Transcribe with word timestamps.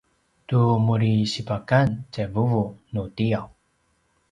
tu 0.47 0.61
muri 0.87 1.11
sipakan 1.31 1.87
tjai 2.11 2.27
vuvu 2.33 2.63
nu 2.93 3.01
tiyaw 3.15 3.47